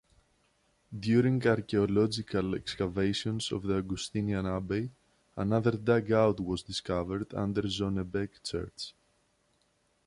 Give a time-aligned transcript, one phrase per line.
[0.99, 4.89] During archaeological excavations of the Augustinian abbey,
[5.37, 8.95] another dugout was discovered under Zonnebeke church.